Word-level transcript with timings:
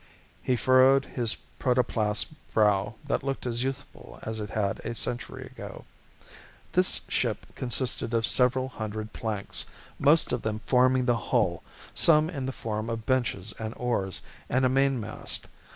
He 0.41 0.55
furrowed 0.55 1.05
his 1.13 1.37
protoplast 1.59 2.33
brow 2.55 2.95
that 3.05 3.21
looked 3.21 3.45
as 3.45 3.61
youthful 3.61 4.17
as 4.23 4.39
it 4.39 4.49
had 4.49 4.79
a 4.79 4.95
century 4.95 5.45
ago. 5.45 5.85
"This 6.71 7.01
ship 7.07 7.45
consisted 7.53 8.11
of 8.15 8.25
several 8.25 8.69
hundred 8.69 9.13
planks, 9.13 9.65
most 9.99 10.31
of 10.31 10.41
them 10.41 10.61
forming 10.65 11.05
the 11.05 11.17
hull, 11.29 11.61
some 11.93 12.31
in 12.31 12.47
the 12.47 12.51
form 12.51 12.89
of 12.89 13.05
benches 13.05 13.53
and 13.59 13.75
oars 13.77 14.23
and 14.49 14.65
a 14.65 14.69
mainmast. 14.69 15.45